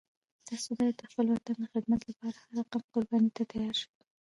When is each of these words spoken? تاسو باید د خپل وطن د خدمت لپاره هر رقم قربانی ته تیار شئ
تاسو 0.47 0.69
باید 0.79 0.95
د 0.97 1.03
خپل 1.11 1.25
وطن 1.33 1.55
د 1.61 1.65
خدمت 1.73 2.01
لپاره 2.09 2.37
هر 2.43 2.53
رقم 2.59 2.81
قربانی 2.93 3.29
ته 3.37 3.43
تیار 3.51 3.75
شئ 3.81 3.89